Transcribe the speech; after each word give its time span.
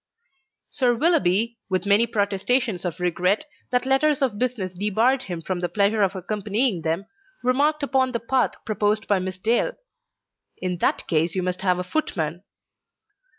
Sir 0.71 0.95
Willoughby, 0.95 1.59
with 1.69 1.85
many 1.85 2.07
protestations 2.07 2.85
of 2.85 2.99
regret 2.99 3.45
that 3.69 3.85
letters 3.85 4.23
of 4.23 4.39
business 4.39 4.73
debarred 4.73 5.21
him 5.21 5.43
from 5.43 5.59
the 5.59 5.69
pleasure 5.69 6.01
of 6.01 6.15
accompanying 6.15 6.81
them, 6.81 7.05
remarked 7.43 7.83
upon 7.83 8.11
the 8.11 8.19
path 8.19 8.53
proposed 8.65 9.07
by 9.07 9.19
Miss 9.19 9.37
Dale, 9.37 9.73
"In 10.57 10.79
that 10.79 11.05
case 11.05 11.35
you 11.35 11.43
must 11.43 11.61
have 11.61 11.77
a 11.77 11.83
footman." 11.83 12.41